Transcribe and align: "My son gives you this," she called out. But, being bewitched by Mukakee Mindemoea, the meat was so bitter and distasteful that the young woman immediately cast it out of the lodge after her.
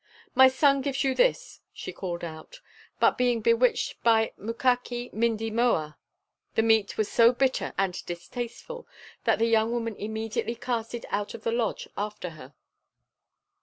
"My 0.33 0.47
son 0.47 0.81
gives 0.81 1.03
you 1.03 1.13
this," 1.13 1.61
she 1.71 1.93
called 1.93 2.23
out. 2.23 2.59
But, 2.99 3.19
being 3.19 3.39
bewitched 3.39 4.01
by 4.01 4.33
Mukakee 4.35 5.13
Mindemoea, 5.13 5.95
the 6.55 6.63
meat 6.63 6.97
was 6.97 7.07
so 7.07 7.31
bitter 7.31 7.71
and 7.77 8.03
distasteful 8.07 8.87
that 9.25 9.37
the 9.37 9.45
young 9.45 9.71
woman 9.71 9.95
immediately 9.95 10.55
cast 10.55 10.95
it 10.95 11.05
out 11.11 11.35
of 11.35 11.43
the 11.43 11.51
lodge 11.51 11.87
after 11.95 12.31
her. 12.31 12.55